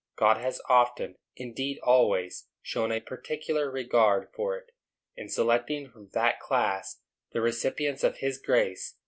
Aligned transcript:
God 0.15 0.37
has 0.37 0.59
often, 0.67 1.17
indeed 1.35 1.77
always, 1.83 2.47
shown 2.63 2.91
a 2.91 2.99
particular 2.99 3.69
regard 3.69 4.29
for 4.33 4.57
it, 4.57 4.71
in 5.15 5.29
selecting 5.29 5.91
from 5.91 6.09
that 6.13 6.39
class 6.39 7.01
the 7.33 7.39
recipients 7.41 8.03
of 8.03 8.17
his 8.17 8.39
grace. 8.39 8.95